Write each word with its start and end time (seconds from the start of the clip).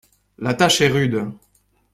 La 0.39 0.55
tâche 0.55 0.81
est 0.81 0.87
rude! 0.89 1.29